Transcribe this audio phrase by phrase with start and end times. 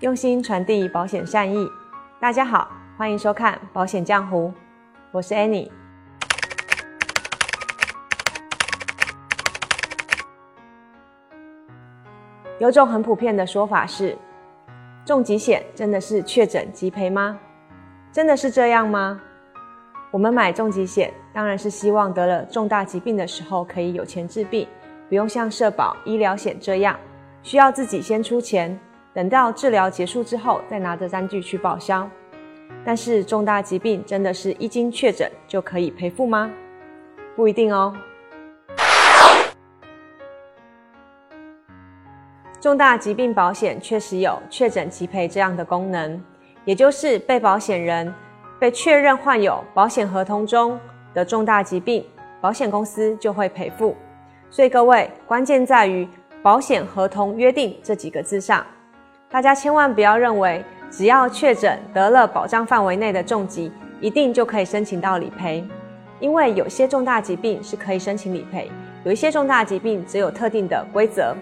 [0.00, 1.68] 用心传递保险善意。
[2.20, 4.46] 大家好，欢迎收看《保险江湖》，
[5.10, 5.68] 我是 Annie。
[12.60, 14.16] 有种很普遍的说法是，
[15.04, 17.36] 重疾险真的是确诊即赔吗？
[18.12, 19.20] 真的是这样吗？
[20.12, 24.68] 我们买重疾险，当然是希望得了重大疾病的时候可以有钱治病，
[25.08, 26.96] 不用像社保医疗险这样，
[27.42, 28.78] 需要自己先出钱，
[29.18, 32.08] 等到治疗结束之后再拿着单据去报销。
[32.84, 36.48] 但是重大疾病真的是一经确诊就可以赔付吗？
[37.34, 37.92] 不一定哦。
[42.60, 46.22] 重大疾病保险确实有确诊即赔这样的功能，
[46.64, 48.14] 也就是被保险人
[48.60, 50.78] 被确认患有保险合同中
[51.12, 52.06] 的重大疾病，
[52.40, 53.96] 保险公司就会赔付。
[54.48, 56.08] 所以各位，关键在于
[56.40, 58.64] 保险合同约定这几个字上，
[59.30, 65.62] 大家千万不要认为只要确诊得了保障范围内的重疾，一定就可以申请到理赔，
[66.18, 68.70] 因为有些重大疾病是可以申请理赔，
[69.04, 71.36] 有一些重大疾病只有特定的规则。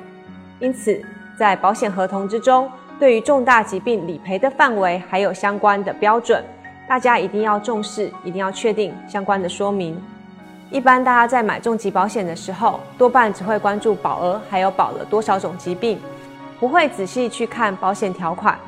[0.59, 1.01] 因此，
[1.39, 6.43] 在保险合同之中，对于重大疾病理赔的范围还有相关的标准，
[6.89, 9.97] 大家一定要重视，一定要确定相关的说明。
[10.73, 16.01] 一般大家在买重疾保险的时候，多半只会关注保额，还有保了多少种疾病，
[16.59, 18.59] 不会仔细去看保险条款，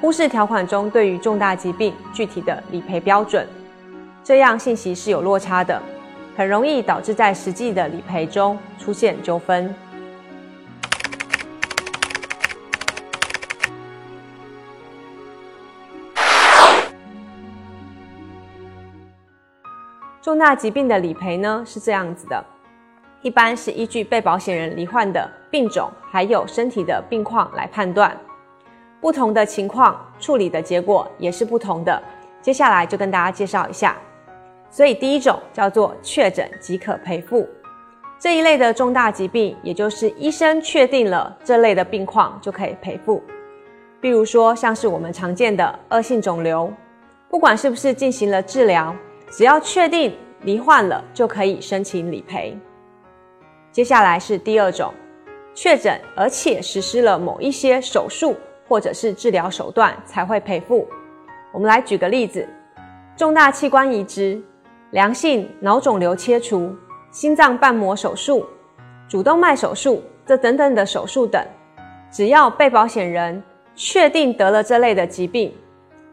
[0.00, 3.46] 忽视条款中对于重大疾病具体的理赔标准，
[4.24, 5.80] 这样信息是有落差的，
[6.34, 9.74] 很容易导致在实际的理赔中出现纠纷。
[20.22, 22.44] 重大疾病的理赔呢是这样子的，
[23.22, 28.16] 一般是依据被保险人罹患的病种还有身体的病况来判断，
[29.00, 32.00] 不同的情况处理的结果也是不同的。
[32.40, 33.96] 接下来就跟大家介绍一下。
[34.70, 37.48] 所以第一种叫做确诊即可赔付，
[38.18, 43.22] 这一类的重大疾病，也就是医生确定了这类的病况就可以赔付。
[44.00, 46.72] 比如说像是我们常见的恶性肿瘤，
[47.28, 48.94] 不管是不是进行了治疗。
[49.28, 52.56] 只要确定罹患了，就可以申请理赔。
[53.76, 54.90] 接下来是第二种，
[55.52, 58.34] 确诊而且实施了某一些手术
[58.66, 60.88] 或者是治疗手段才会赔付。
[61.52, 62.48] 我们来举个例子：
[63.18, 64.42] 重大器官移植、
[64.92, 66.74] 良性脑肿瘤切除、
[67.10, 68.46] 心脏瓣膜手术、
[69.06, 71.46] 主动脉手术这等等的手术等，
[72.10, 73.42] 只要被保险人
[73.74, 75.52] 确定得了这类的疾病，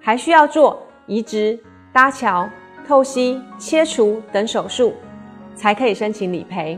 [0.01, 1.57] 还需要做移植、
[1.93, 2.45] 搭桥。
[2.85, 4.93] 透析、切除等手术
[5.55, 6.77] 才可以申请理赔。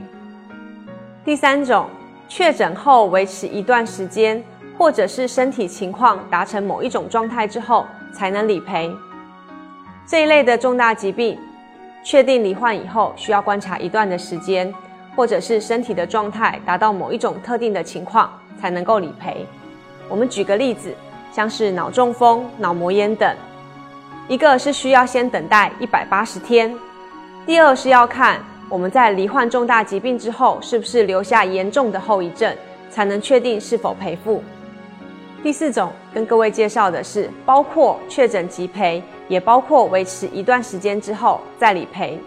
[1.25, 1.87] 第三种，
[2.29, 4.41] 确诊后维持一段时间，
[4.77, 8.95] 或者是身体情况达成某一种状态之后才能理赔。
[10.05, 11.35] 这一类的重大疾病，
[12.03, 14.71] 确定罹患以后需要观察一段的时间，
[15.15, 18.31] 或者是身体的状态达到某一种特定的情况
[18.61, 19.47] 才能够理赔。
[20.07, 20.93] 我们举个例子，
[21.31, 23.35] 像是脑中风、脑膜炎等。
[24.27, 26.71] 一个是需要先等待一百八十天，
[27.47, 32.53] 第二是要看我们在罹患重大疾病之后是不是留下严重的后遗症，
[32.89, 34.43] 才能确定是否赔付。
[35.43, 42.19] 第四种跟各位介绍的是，包括确诊即赔，也包括维持一段时间之后再理赔。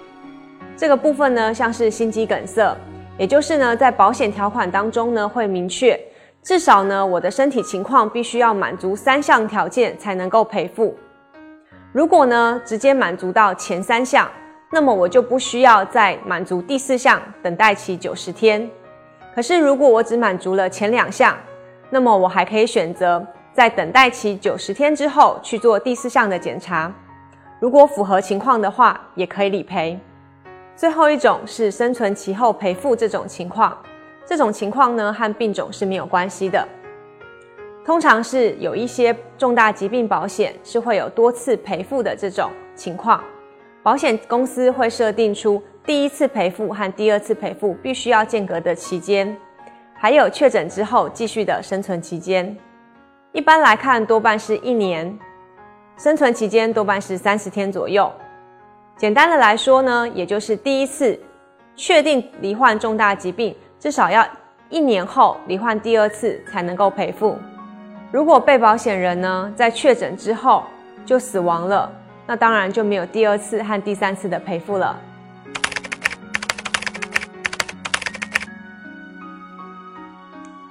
[0.77, 2.77] 这个部分呢，像是心肌梗塞，
[3.19, 5.99] 也就是呢在保险条款当中呢会明确，
[6.41, 10.97] 至少呢我的身体情况必须要满足三项条件才能够赔付。
[11.91, 14.31] 如果呢直接满足到前三项，
[14.71, 18.71] 那么我就不需要再满足第四项，等待期九十天。
[19.35, 21.37] 可是如果我只满足了前两项，
[21.89, 26.93] 那么我还可以选择在等待期九十天之后去做第四项的检查。
[27.61, 29.99] 如果符合情况的话，也可以理赔。
[30.77, 33.77] 最后一种是生存期后赔付这种情况，
[34.27, 36.67] 这种情况呢和病种是没有关系的。
[37.85, 43.25] 通常是有一些重大疾病保险是会有多次赔付的这种情况，
[43.89, 49.35] 保险公司会设定出第一次赔付和第二次赔付必须要间隔的期间，
[49.95, 52.55] 还有确诊之后继续的生存期间。
[53.33, 55.19] 一般来看，多半是一年，
[55.97, 58.13] 生存期间多半是三十天左右。
[58.99, 61.19] 简单的来说呢，也就是第一次
[61.75, 64.23] 确定罹患重大疾病，至少要
[64.69, 67.39] 一年后罹患第二次才能够赔付。
[68.13, 70.63] 如果被保险人呢在确诊之后
[71.07, 71.91] 就死亡了，
[72.29, 74.95] 那当然就没有第二次和第三次的赔付了。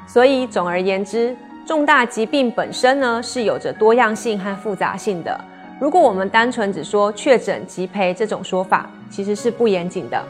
[0.06, 5.40] 所以总而言之，重大疾病本身呢是有着多样性和复杂性的。
[5.80, 10.24] 如果我们单纯只说确诊即赔这种说法，其实是不严谨的。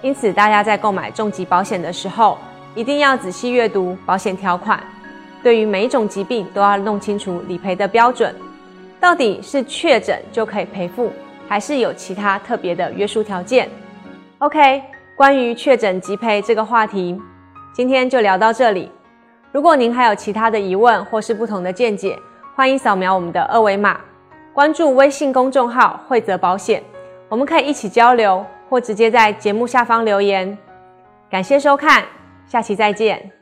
[0.00, 2.38] 因此，大家在购买重疾保险的时候，
[2.74, 4.82] 一定要仔细阅读保险条款，
[5.42, 8.34] 对于每一种疾病都要弄清楚理赔的标准，
[9.00, 11.12] 到底是确诊就可以赔付，
[11.48, 13.68] 还是有其他特别的约束条件
[14.38, 14.82] ？OK，
[15.16, 17.20] 关于确诊即赔这个话题，
[17.72, 18.90] 今天就聊到这里。
[19.52, 22.18] 如果您还有其他的疑问或是不同的见解，
[22.54, 24.00] 欢迎扫描我们的二维码。
[24.52, 26.82] 关注微信公众号惠泽保险，
[27.28, 30.58] 我们可以一起交流，或直接在节目下方留言。
[31.30, 32.04] 感谢收看，
[32.46, 33.37] 下期再见。